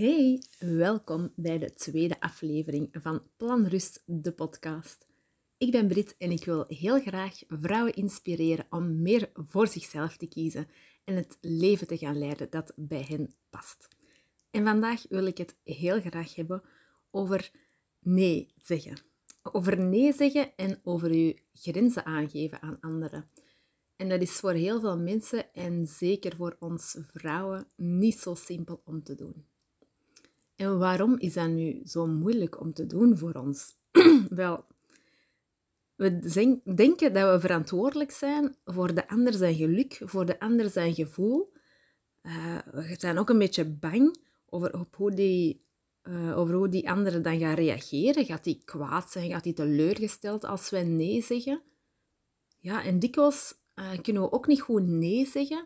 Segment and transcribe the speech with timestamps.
[0.00, 5.06] Hey, welkom bij de tweede aflevering van Plan Rust, de podcast.
[5.58, 10.28] Ik ben Brit en ik wil heel graag vrouwen inspireren om meer voor zichzelf te
[10.28, 10.68] kiezen
[11.04, 13.88] en het leven te gaan leiden dat bij hen past.
[14.50, 16.62] En vandaag wil ik het heel graag hebben
[17.10, 17.50] over
[17.98, 18.96] nee zeggen.
[19.42, 23.30] Over nee zeggen en over je grenzen aangeven aan anderen.
[23.96, 28.82] En dat is voor heel veel mensen en zeker voor ons vrouwen niet zo simpel
[28.84, 29.48] om te doen.
[30.60, 33.76] En waarom is dat nu zo moeilijk om te doen voor ons?
[34.28, 34.64] Wel,
[35.94, 36.18] we
[36.74, 41.52] denken dat we verantwoordelijk zijn voor de ander zijn geluk, voor de ander zijn gevoel.
[42.22, 45.64] Uh, we zijn ook een beetje bang over, op hoe die,
[46.02, 48.24] uh, over hoe die andere dan gaat reageren.
[48.24, 49.30] Gaat die kwaad zijn?
[49.30, 51.62] Gaat die teleurgesteld als wij nee zeggen?
[52.58, 55.64] Ja, en dikwijls uh, kunnen we ook niet goed nee zeggen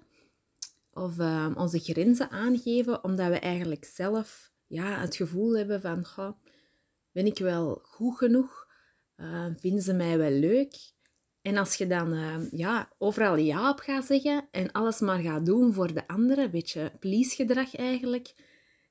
[0.92, 1.18] of
[1.56, 6.32] onze grenzen aangeven, omdat we eigenlijk zelf ja, het gevoel hebben van, goh,
[7.12, 8.66] ben ik wel goed genoeg?
[9.16, 10.92] Uh, vinden ze mij wel leuk?
[11.42, 15.46] En als je dan uh, ja, overal ja op gaat zeggen en alles maar gaat
[15.46, 18.34] doen voor de anderen, een beetje please-gedrag eigenlijk,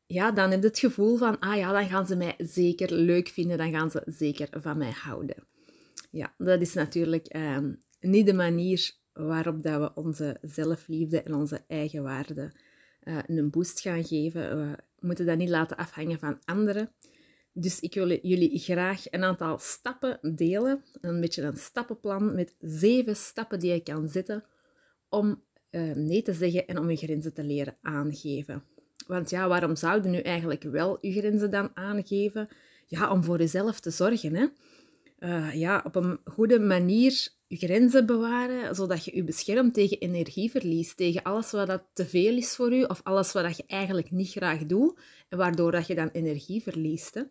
[0.06, 3.28] ja, dan heb je het gevoel van, ah ja, dan gaan ze mij zeker leuk
[3.28, 5.47] vinden, dan gaan ze zeker van mij houden.
[6.12, 7.58] Ja, dat is natuurlijk uh,
[8.00, 12.52] niet de manier waarop dat we onze zelfliefde en onze eigen waarde
[13.06, 14.58] uh, een boost gaan geven.
[14.58, 16.92] We moeten dat niet laten afhangen van anderen.
[17.54, 20.84] Dus ik wil jullie graag een aantal stappen delen.
[21.02, 24.44] Een beetje een stappenplan met zeven stappen die je kan zetten
[25.09, 28.64] om uh, nee te zeggen en om je grenzen te leren aangeven.
[29.08, 32.48] Want ja, waarom zouden nu eigenlijk wel je grenzen dan aangeven?
[32.88, 34.36] Ja, om voor jezelf te zorgen.
[34.36, 34.48] Hè?
[35.23, 40.95] Uh, ja, op een goede manier je grenzen bewaren, zodat je je beschermt tegen energieverlies,
[40.95, 44.11] tegen alles wat dat te veel is voor je of alles wat dat je eigenlijk
[44.11, 47.25] niet graag doet en waardoor dat je dan energie verliest.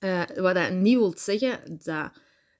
[0.00, 2.12] Uh, wat dat niet wil zeggen dat,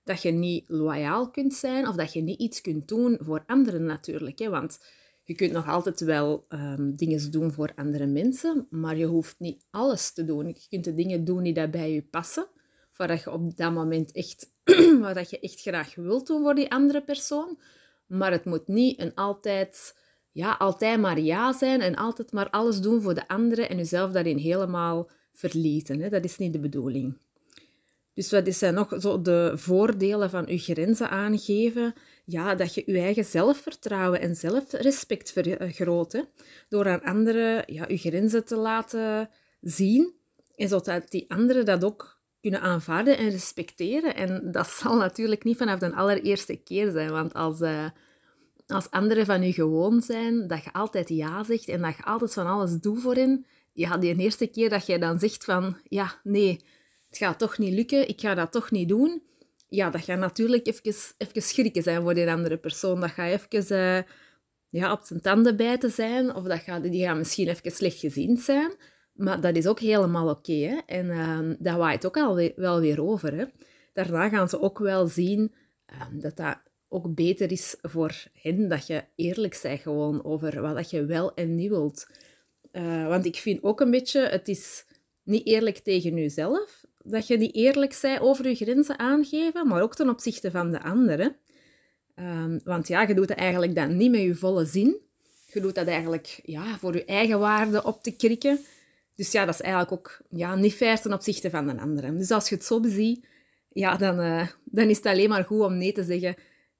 [0.05, 3.85] dat je niet loyaal kunt zijn of dat je niet iets kunt doen voor anderen
[3.85, 4.39] natuurlijk.
[4.39, 4.79] Hè, want
[5.25, 9.67] je kunt nog altijd wel um, dingen doen voor andere mensen, maar je hoeft niet
[9.71, 10.47] alles te doen.
[10.47, 12.49] Je kunt de dingen doen die dat bij je passen
[12.97, 14.53] waar je op dat moment echt,
[15.01, 17.59] wat dat je echt graag wilt doen voor die andere persoon.
[18.07, 19.99] Maar het moet niet een altijd,
[20.33, 24.11] ja, altijd maar ja zijn en altijd maar alles doen voor de andere en jezelf
[24.11, 26.01] daarin helemaal verliezen.
[26.01, 26.09] Hè?
[26.09, 27.19] Dat is niet de bedoeling.
[28.15, 31.95] Dus wat zijn nog zo de voordelen van je grenzen aangeven?
[32.25, 36.25] Ja, dat je je eigen zelfvertrouwen en zelfrespect vergroot.
[36.69, 39.31] Door aan anderen ja, je grenzen te laten
[39.61, 40.15] zien.
[40.55, 44.15] En zodat die anderen dat ook kunnen aanvaarden en respecteren.
[44.15, 47.89] En dat zal natuurlijk niet vanaf de allereerste keer zijn, want als, uh,
[48.67, 52.33] als anderen van je gewoon zijn, dat je altijd ja zegt en dat je altijd
[52.33, 56.21] van alles doet voor hen, ja, die eerste keer dat jij dan zegt van, ja,
[56.23, 56.65] nee,
[57.09, 59.23] het gaat toch niet lukken, ik ga dat toch niet doen,
[59.69, 63.01] ja, dat gaat natuurlijk even, even schrikken zijn voor die andere persoon.
[63.01, 64.03] Dat gaat even uh,
[64.69, 68.37] ja, op zijn tanden bijten zijn, of dat gaat, die gaan misschien even slecht gezien
[68.37, 68.73] zijn.
[69.17, 70.83] Maar dat is ook helemaal oké.
[70.87, 73.37] en daar waait ook al wel weer over.
[73.37, 73.45] Hè.
[73.93, 75.55] Daarna gaan ze ook wel zien
[75.93, 80.77] uh, dat dat ook beter is voor hen dat je eerlijk bent gewoon over wat
[80.77, 82.07] dat je wel en niet wilt.
[82.73, 84.85] Uh, want ik vind ook een beetje, het is
[85.23, 89.95] niet eerlijk tegen jezelf, dat je niet eerlijk bent over je grenzen aangeven, maar ook
[89.95, 91.37] ten opzichte van de anderen.
[92.15, 95.01] Ehm, want ja, je doet het eigenlijk dan niet met je volle zin.
[95.53, 98.59] Je doet dat eigenlijk ja, voor je eigen waarde op te krikken.
[99.17, 102.17] Dus ja, dat is eigenlijk ook ja, niet fair ten opzichte van een andere.
[102.17, 103.27] Dus als je het zo beziet,
[103.73, 106.37] ja, dan, uh, dan is het alleen maar goed om nee te zeggen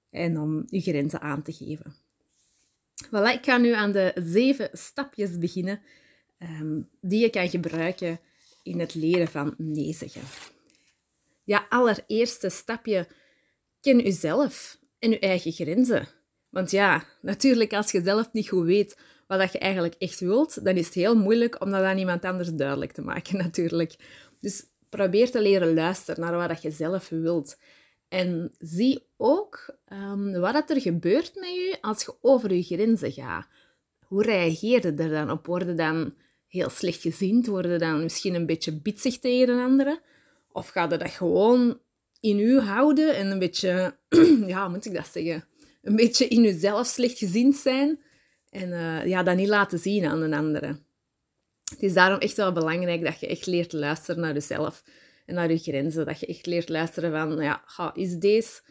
[0.09, 1.95] en om je grenzen aan te geven.
[3.05, 5.81] Voilà, ik ga nu aan de zeven stapjes beginnen
[6.39, 8.19] um, die je kan gebruiken
[8.63, 10.21] in het leren van nee zeggen.
[11.43, 13.07] Ja, allereerste stapje,
[13.81, 16.07] ken jezelf en je eigen grenzen.
[16.49, 20.63] Want ja, natuurlijk, als je zelf niet goed weet wat dat je eigenlijk echt wilt,
[20.63, 23.95] dan is het heel moeilijk om dat aan iemand anders duidelijk te maken, natuurlijk.
[24.41, 27.57] Dus probeer te leren luisteren naar wat dat je zelf wilt.
[28.09, 33.47] En zie ook um, wat er gebeurt met je als je over je grenzen gaat.
[34.05, 35.45] Hoe reageer je er dan op?
[35.45, 36.13] Worden dan
[36.47, 37.45] heel slecht gezien?
[37.45, 40.01] Worden dan misschien een beetje bitsig tegen een andere?
[40.51, 41.79] Of gaat je dat gewoon
[42.19, 43.97] in u houden en een beetje,
[44.45, 45.47] ja, moet ik dat zeggen?
[45.81, 47.99] Een beetje in jezelf slecht gezien zijn
[48.49, 50.79] en uh, ja, dat niet laten zien aan een andere.
[51.69, 54.83] Het is daarom echt wel belangrijk dat je echt leert luisteren naar jezelf
[55.25, 56.05] en naar je grenzen.
[56.05, 57.63] Dat je echt leert luisteren van, ja,
[57.93, 58.61] is deze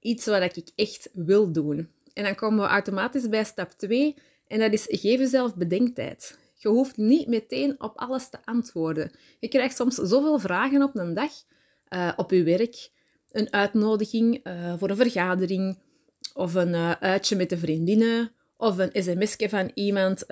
[0.00, 1.88] iets wat ik echt wil doen?
[2.12, 4.16] En dan komen we automatisch bij stap 2
[4.46, 6.38] en dat is geef jezelf bedenktijd.
[6.54, 9.10] Je hoeft niet meteen op alles te antwoorden.
[9.40, 11.30] Je krijgt soms zoveel vragen op een dag,
[11.88, 12.90] uh, op je werk,
[13.30, 15.78] een uitnodiging uh, voor een vergadering,
[16.34, 20.26] of een uitje met de vriendinnen, of een sms'je van iemand,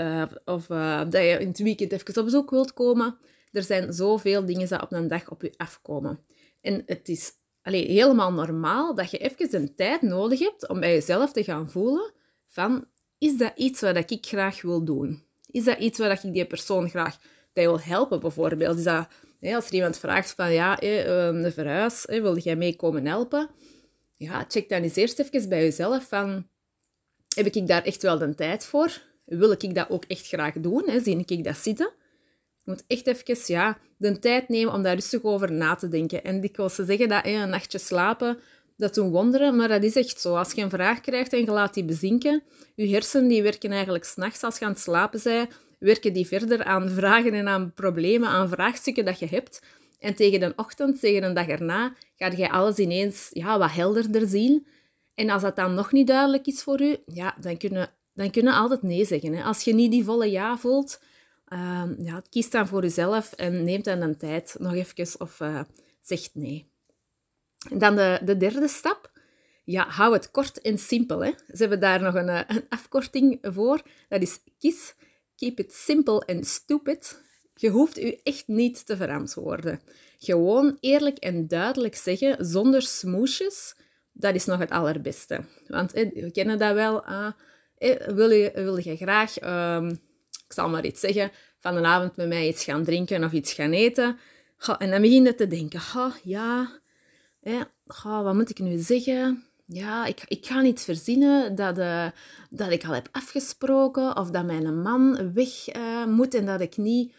[0.45, 3.19] of dat je in het weekend even op bezoek wilt komen.
[3.53, 6.21] Er zijn zoveel dingen die op een dag op je afkomen.
[6.61, 7.33] En het is
[7.63, 11.71] allee, helemaal normaal dat je even een tijd nodig hebt om bij jezelf te gaan
[11.71, 12.13] voelen
[12.47, 12.85] van,
[13.19, 15.23] is dat iets wat ik graag wil doen?
[15.51, 17.19] Is dat iets waar ik die persoon graag
[17.53, 18.79] wil helpen, bijvoorbeeld?
[18.79, 19.09] Is dat,
[19.41, 23.51] als er iemand vraagt van, ja, ehm, de verhuis, wil jij mee komen helpen?
[24.17, 26.47] Ja, check dan eens eerst even bij jezelf van,
[27.37, 29.01] heb ik daar echt wel de tijd voor?
[29.25, 31.01] Wil ik dat ook echt graag doen?
[31.03, 31.91] Zie ik dat zitten?
[32.65, 36.25] Je moet echt even ja, de tijd nemen om daar rustig over na te denken.
[36.25, 38.39] En dikwijls ze zeggen dat een nachtje slapen,
[38.77, 40.37] dat doen wonderen, maar dat is echt zo.
[40.37, 42.43] Als je een vraag krijgt en je laat die bezinken,
[42.75, 46.65] je hersenen die werken eigenlijk s'nachts als je aan het slapen bent, werken die verder
[46.65, 49.63] aan vragen en aan problemen, aan vraagstukken dat je hebt.
[49.99, 54.27] En tegen de ochtend, tegen de dag erna, ga je alles ineens ja, wat helderder
[54.27, 54.67] zien.
[55.19, 58.55] En als dat dan nog niet duidelijk is voor je, ja, dan kunnen dan kunnen
[58.55, 59.35] altijd nee zeggen.
[59.35, 59.43] Hè.
[59.43, 61.01] Als je niet die volle ja voelt,
[61.49, 65.61] uh, ja, kies dan voor jezelf en neem dan een tijd nog even of uh,
[66.01, 66.71] zegt nee.
[67.71, 69.11] En dan de, de derde stap.
[69.65, 71.25] Ja, hou het kort en simpel.
[71.25, 71.31] Hè.
[71.31, 73.83] Ze hebben daar nog een, eh, een afkorting voor.
[74.09, 74.95] Dat is KISS.
[75.37, 77.23] Keep it simple and stupid.
[77.55, 79.81] Je hoeft u echt niet te verantwoorden.
[80.19, 83.75] Gewoon eerlijk en duidelijk zeggen, zonder smoesjes,
[84.19, 85.41] dat is nog het allerbeste.
[85.67, 87.05] Want we kennen dat wel.
[87.05, 87.33] Ah,
[88.07, 90.01] wil, je, wil je graag um,
[90.49, 93.53] ik zal maar iets zeggen, van een avond met mij iets gaan drinken of iets
[93.53, 94.19] gaan eten.
[94.79, 95.81] en dan begin je te denken,
[96.23, 96.69] ja,
[98.03, 99.45] wat moet ik nu zeggen?
[99.67, 102.07] Ja, ik, ik ga niet verzinnen dat, uh,
[102.51, 106.77] dat ik al heb afgesproken of dat mijn man weg uh, moet en dat ik
[106.77, 107.15] niet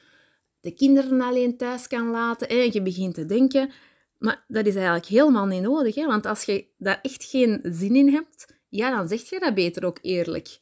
[0.59, 2.49] de kinderen alleen thuis kan laten.
[2.49, 3.71] En je begint te denken,
[4.19, 5.95] maar dat is eigenlijk helemaal niet nodig.
[5.95, 6.05] Hè?
[6.05, 9.85] Want als je daar echt geen zin in hebt, ja, dan zeg je dat beter
[9.85, 10.57] ook eerlijk.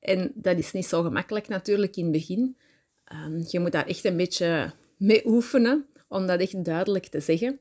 [0.00, 2.56] En dat is niet zo gemakkelijk natuurlijk in het begin.
[3.12, 7.60] Um, je moet daar echt een beetje mee oefenen om dat echt duidelijk te zeggen.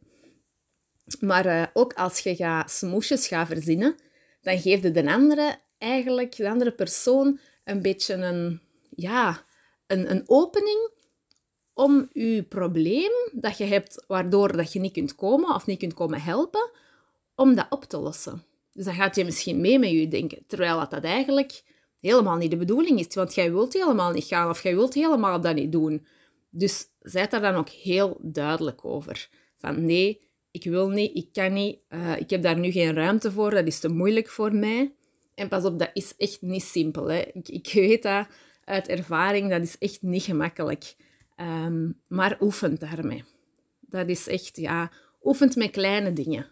[1.20, 3.96] Maar uh, ook als je gaat smoesjes gaat verzinnen,
[4.42, 9.46] dan geeft je de andere eigenlijk, de andere persoon, een beetje een, ja,
[9.88, 10.92] een, een opening
[11.80, 15.94] om je probleem dat je hebt, waardoor dat je niet kunt komen of niet kunt
[15.94, 16.70] komen helpen,
[17.36, 18.44] om dat op te lossen.
[18.74, 21.64] Dus dan gaat je misschien mee met je denken, terwijl dat, dat eigenlijk
[22.00, 23.16] helemaal niet de bedoeling is.
[23.16, 26.06] Want jij wilt helemaal niet gaan of jij wilt helemaal dat niet doen.
[26.50, 29.30] Dus zijt daar dan ook heel duidelijk over.
[29.58, 30.22] Van nee,
[30.52, 33.68] ik wil niet, ik kan niet, uh, ik heb daar nu geen ruimte voor, dat
[33.68, 34.94] is te moeilijk voor mij.
[35.36, 37.10] En pas op, dat is echt niet simpel.
[37.10, 37.22] Hè.
[37.34, 38.28] Ik, ik weet dat
[38.64, 40.96] uit ervaring, dat is echt niet gemakkelijk.
[41.42, 43.24] Um, maar oefent daarmee.
[43.80, 44.92] Dat is echt, ja,
[45.24, 46.48] oefent met kleine dingen.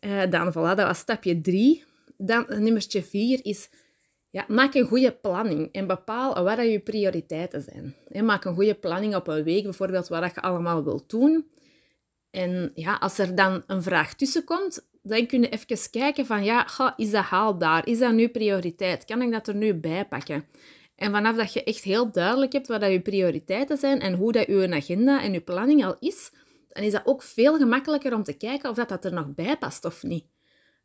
[0.00, 1.84] Uh, dan, voilà, dat was stapje drie.
[2.16, 3.68] Dan nummertje vier is
[4.30, 8.24] ja, maak een goede planning en bepaal wat je prioriteiten zijn.
[8.24, 11.50] maak een goede planning op een week, bijvoorbeeld, wat je allemaal wilt doen.
[12.30, 16.66] En ja, als er dan een vraag tussenkomt, dan kun je even kijken van, ja,
[16.96, 17.88] is dat haalbaar?
[17.88, 19.04] Is dat nu prioriteit?
[19.04, 20.44] Kan ik dat er nu bij pakken?
[20.96, 24.32] En vanaf dat je echt heel duidelijk hebt wat dat je prioriteiten zijn en hoe
[24.32, 26.30] dat je agenda en je planning al is,
[26.68, 29.56] dan is dat ook veel gemakkelijker om te kijken of dat, dat er nog bij
[29.56, 30.26] past of niet.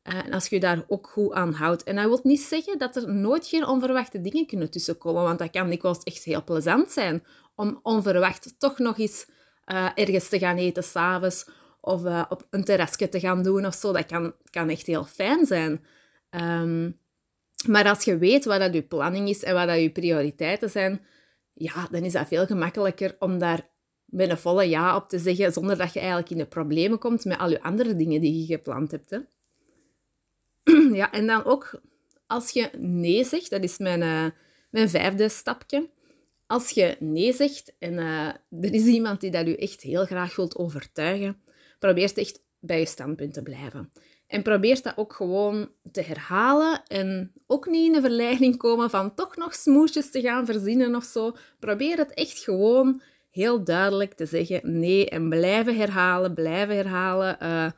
[0.02, 1.84] Eh, en als je daar ook goed aan houdt.
[1.84, 5.50] En dat wil niet zeggen dat er nooit geen onverwachte dingen kunnen tussenkomen, want dat
[5.50, 7.24] kan dikwijls echt heel plezant zijn
[7.56, 9.28] om onverwacht toch nog eens
[9.66, 11.50] uh, ergens te gaan eten s'avonds
[11.82, 13.92] of uh, op een terrasje te gaan doen of zo.
[13.92, 15.86] Dat kan, kan echt heel fijn zijn.
[16.30, 17.00] Um,
[17.68, 21.02] maar als je weet wat dat je planning is en wat dat je prioriteiten zijn,
[21.54, 23.70] ja, dan is dat veel gemakkelijker om daar
[24.06, 27.26] met een volle ja op te zeggen, zonder dat je eigenlijk in de problemen komt
[27.26, 29.10] met al je andere dingen die je gepland hebt.
[29.10, 29.20] Hè.
[31.02, 31.82] ja, en dan ook
[32.28, 34.26] als je nee zegt, dat is mijn, uh,
[34.70, 35.90] mijn vijfde stapje.
[36.48, 38.28] Als je nee zegt en uh,
[38.62, 41.42] er is iemand die dat u echt heel graag wilt overtuigen,
[41.80, 43.92] probeer echt bij je standpunt te blijven.
[44.32, 49.16] En probeer dat ook gewoon te herhalen en ook niet in de verleiding komen van
[49.16, 51.36] toch nog smoesjes te gaan verzinnen of zo.
[51.60, 57.38] Probeer het echt gewoon heel duidelijk te zeggen nee en blijven herhalen, blijven herhalen.
[57.42, 57.72] Uh,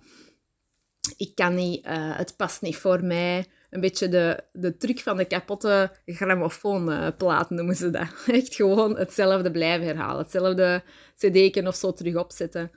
[1.18, 3.46] ik kan niet, uh, het past niet voor mij.
[3.70, 8.08] Een beetje de, de truc van de kapotte grammofoonplaat noemen ze dat.
[8.28, 10.22] Echt gewoon hetzelfde blijven herhalen.
[10.22, 10.84] Hetzelfde
[11.16, 12.72] cd'ken of zo terug opzetten.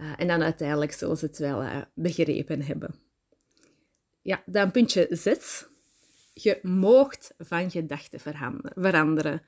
[0.00, 3.06] Uh, en dan uiteindelijk zullen ze het wel begrepen hebben.
[4.28, 5.66] Ja, dan puntje 6.
[6.34, 8.20] Je moogt van gedachten
[8.74, 9.42] veranderen.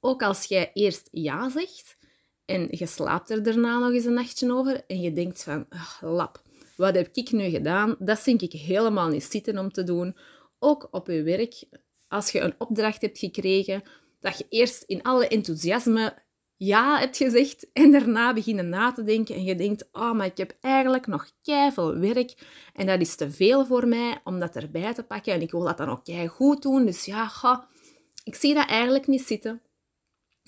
[0.00, 1.96] Ook als jij eerst ja zegt
[2.44, 5.66] en je slaapt er daarna nog eens een nachtje over en je denkt van,
[6.00, 6.42] lap,
[6.76, 7.96] wat heb ik nu gedaan?
[7.98, 10.16] Dat vind ik helemaal niet zitten om te doen.
[10.58, 11.64] Ook op je werk,
[12.08, 13.82] als je een opdracht hebt gekregen,
[14.20, 16.14] dat je eerst in alle enthousiasme
[16.58, 20.36] ja hebt gezegd en daarna beginnen na te denken en je denkt, oh, maar ik
[20.36, 22.34] heb eigenlijk nog veel werk
[22.74, 25.64] en dat is te veel voor mij om dat erbij te pakken en ik wil
[25.64, 26.86] dat dan ook goed doen.
[26.86, 27.30] Dus ja,
[28.24, 29.62] ik zie dat eigenlijk niet zitten.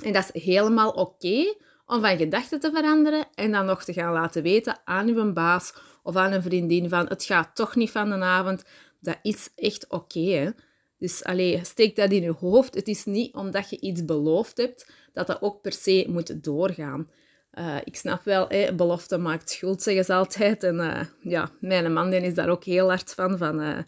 [0.05, 1.55] En dat is helemaal oké
[1.87, 5.75] om van gedachten te veranderen en dan nog te gaan laten weten aan uw baas
[6.03, 8.65] of aan een vriendin van het gaat toch niet van de avond.
[9.01, 10.55] Dat is echt oké.
[11.01, 12.75] Dus alleen steek dat in je hoofd.
[12.75, 17.11] Het is niet omdat je iets beloofd hebt dat dat ook per se moet doorgaan.
[17.55, 20.63] Uh, ik snap wel, hè, belofte maakt schuld, zeggen ze altijd.
[20.63, 23.39] En uh, ja, mijn man is daar ook heel hard van.
[23.39, 23.79] van uh,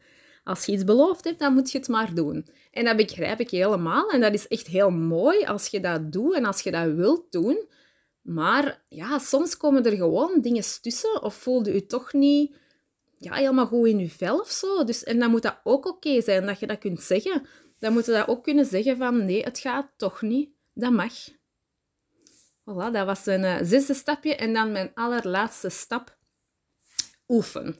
[0.44, 2.46] als je iets beloofd hebt, dan moet je het maar doen.
[2.70, 4.10] En dat begrijp ik helemaal.
[4.10, 7.32] En dat is echt heel mooi als je dat doet en als je dat wilt
[7.32, 7.68] doen.
[8.22, 12.54] Maar ja, soms komen er gewoon dingen tussen of voelde je toch niet
[13.24, 14.84] ja, helemaal goed in je vel of zo.
[14.84, 17.46] Dus, en dan moet dat ook oké zijn dat je dat kunt zeggen.
[17.78, 20.50] Dan moet je dat ook kunnen zeggen van nee, het gaat toch niet.
[20.74, 21.12] Dat mag.
[22.60, 24.36] Voilà, dat was een uh, zesde stapje.
[24.36, 26.16] En dan mijn allerlaatste stap.
[27.28, 27.76] Oefen.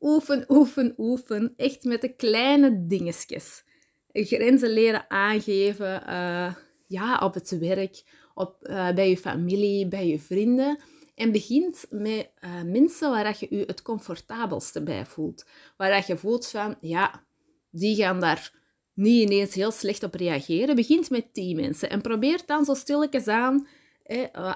[0.00, 1.54] Oefen, oefen, oefen.
[1.56, 3.64] Echt met de kleine dingetjes.
[4.12, 6.02] Grenzen leren aangeven.
[6.08, 6.54] Uh,
[6.86, 8.02] ja, op het werk,
[8.34, 10.78] op, uh, bij je familie, bij je vrienden.
[11.20, 15.46] En begint met uh, mensen waar je je het comfortabelste bij voelt.
[15.76, 17.24] Waar je voelt van, ja,
[17.70, 18.52] die gaan daar
[18.94, 20.76] niet ineens heel slecht op reageren.
[20.76, 23.66] Begint met die mensen en probeer dan zo stilletjes aan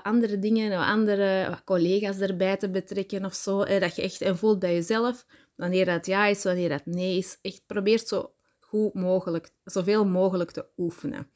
[0.02, 3.64] andere dingen, andere collega's erbij te betrekken of zo.
[3.64, 7.38] dat je echt en voelt bij jezelf wanneer dat ja is, wanneer dat nee is.
[7.42, 11.30] Echt probeer zo goed mogelijk, zoveel mogelijk te oefenen.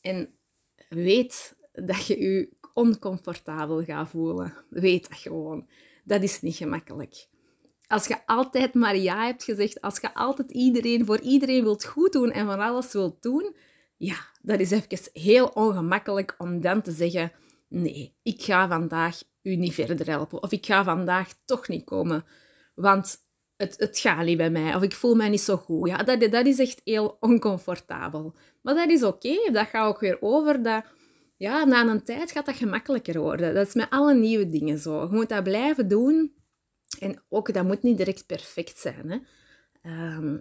[0.00, 0.34] En
[0.88, 4.54] weet dat je je oncomfortabel gaat voelen.
[4.70, 5.68] Weet dat gewoon.
[6.04, 7.26] Dat is niet gemakkelijk.
[7.86, 12.12] Als je altijd maar ja hebt gezegd, als je altijd iedereen voor iedereen wilt goed
[12.12, 13.56] doen en van alles wilt doen,
[13.96, 17.32] ja, dat is even heel ongemakkelijk om dan te zeggen:
[17.68, 20.42] nee, ik ga vandaag u niet verder helpen.
[20.42, 22.24] Of ik ga vandaag toch niet komen,
[22.74, 23.16] want
[23.56, 24.74] het, het gaat niet bij mij.
[24.74, 25.88] Of ik voel mij niet zo goed.
[25.88, 28.34] Ja, dat, dat is echt heel oncomfortabel.
[28.62, 29.50] Maar dat is oké.
[29.52, 30.62] Dat gaat ook weer over.
[30.62, 30.84] Dat,
[31.36, 33.54] ja, na een tijd gaat dat gemakkelijker worden.
[33.54, 35.00] Dat is met alle nieuwe dingen zo.
[35.02, 36.34] Je moet dat blijven doen.
[36.98, 39.10] En ook, dat moet niet direct perfect zijn.
[39.10, 39.18] Hè.
[40.16, 40.38] Um,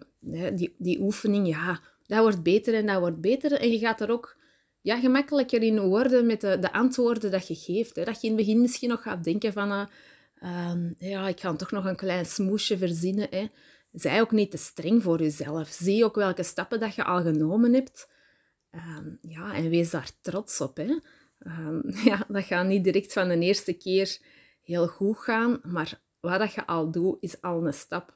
[0.55, 3.51] die, die oefening, ja, dat wordt beter en dat wordt beter.
[3.51, 4.37] En je gaat er ook
[4.81, 7.95] ja, gemakkelijker in worden met de, de antwoorden dat je geeft.
[7.95, 8.03] Hè.
[8.03, 9.87] Dat je in het begin misschien nog gaat denken van...
[10.43, 13.27] Uh, ja, ik ga toch nog een klein smoesje verzinnen.
[13.29, 13.47] Hè.
[13.91, 15.67] Zij ook niet te streng voor jezelf.
[15.67, 18.07] Zie ook welke stappen dat je al genomen hebt.
[18.75, 20.77] Um, ja, en wees daar trots op.
[20.77, 20.97] Hè.
[21.39, 24.19] Um, ja, dat gaat niet direct van de eerste keer
[24.61, 28.15] heel goed gaan, maar wat dat je al doet, is al een stap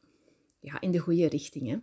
[0.59, 1.69] ja, in de goede richting.
[1.69, 1.77] Hè.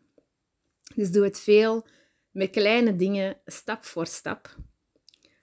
[0.95, 1.87] Dus doe het veel
[2.31, 4.57] met kleine dingen, stap voor stap.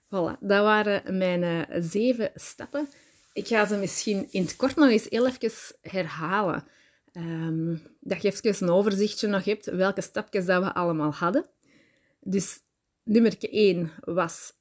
[0.06, 2.88] Voilà, dat waren mijn uh, zeven stappen.
[3.32, 6.64] Ik ga ze misschien in het kort nog eens heel even herhalen.
[7.12, 11.46] Um, dat je even een overzichtje nog hebt welke stapjes dat we allemaal hadden.
[12.20, 12.60] Dus
[13.02, 14.52] nummer 1 was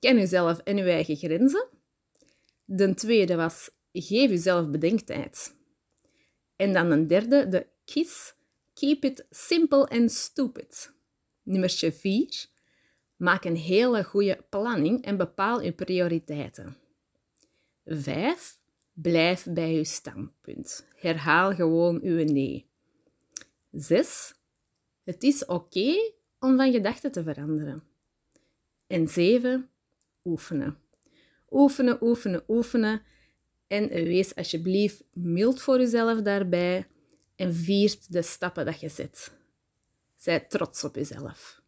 [0.00, 1.68] ken jezelf en je eigen grenzen.
[2.64, 5.56] De tweede was geef jezelf bedenktijd.
[6.56, 8.34] En dan een derde, de KISS,
[8.74, 10.92] keep it simple and stupid.
[11.42, 12.46] Nummer 4,
[13.16, 16.76] maak een hele goede planning en bepaal je prioriteiten.
[17.84, 18.58] 5.
[18.92, 20.86] Blijf bij je standpunt.
[20.94, 22.66] Herhaal gewoon uw nee.
[23.70, 24.34] 6.
[25.04, 26.12] Het is oké
[26.44, 27.82] om van gedachten te veranderen.
[28.86, 29.68] En 7.
[30.24, 30.78] Oefenen.
[31.50, 33.02] Oefenen, oefenen, oefenen.
[33.66, 36.86] En wees alsjeblieft mild voor jezelf daarbij
[37.36, 39.32] en viert de stappen dat je zet.
[40.16, 41.62] Zij trots op jezelf.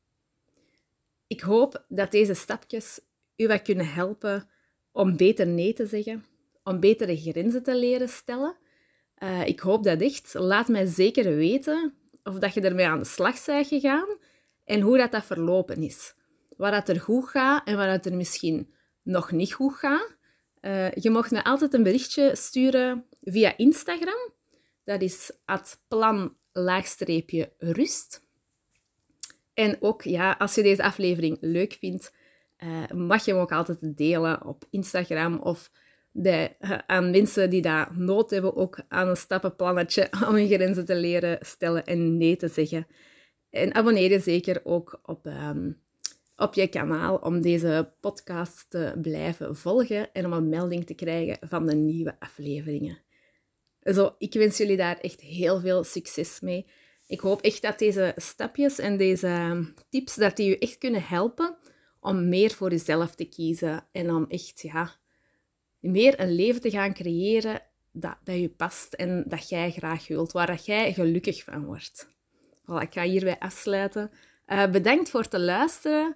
[1.26, 3.00] Ik hoop dat deze stapjes
[3.37, 4.49] u wat kunnen helpen
[4.92, 6.25] om beter nee te zeggen,
[6.62, 8.56] om betere grenzen te leren stellen.
[9.18, 10.35] Uh, ik hoop dat echt.
[10.35, 14.09] Laat mij zeker weten of dat je ermee aan de slag bent gegaan
[14.66, 16.14] en hoe dat, dat verlopen is.
[16.56, 20.16] Waar dat er goed gaat en waar dat er misschien nog niet goed gaat.
[20.61, 24.32] Uh, je mag me altijd een berichtje sturen via Instagram.
[24.85, 26.35] Dat is at plan-rust.
[29.54, 32.14] En ook, ja, als je deze aflevering leuk vindt,
[32.58, 35.70] uh, mag je hem ook altijd delen op Instagram of
[36.12, 36.44] uh,
[36.87, 41.38] aan mensen die daar nood hebben, ook aan een stappenplannetje om hun grenzen te leren
[41.40, 42.87] stellen en nee te zeggen.
[43.50, 45.81] En abonneer je zeker ook op um,
[46.37, 51.49] op je kanaal om deze podcast te blijven volgen en om een melding te krijgen
[51.49, 52.99] van de nieuwe afleveringen.
[53.83, 56.67] Zo, ik wens jullie daar echt heel veel succes mee.
[57.07, 61.57] Ik hoop echt dat deze stapjes en deze tips dat die je echt kunnen helpen
[62.00, 64.97] om meer voor jezelf te kiezen en om echt ja,
[65.79, 67.62] meer een leven te gaan creëren
[67.93, 72.15] dat bij je past en dat jij graag wilt, waar dat jij gelukkig van wordt.
[72.66, 74.11] Voilà, ik ga hierbij afsluiten.
[74.46, 76.14] Uh, bedankt voor het luisteren.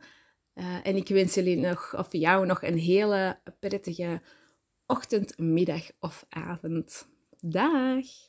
[0.54, 4.20] Uh, en ik wens jullie nog, of jou nog een hele prettige
[4.86, 7.08] ochtend, middag of avond.
[7.40, 8.06] Dag!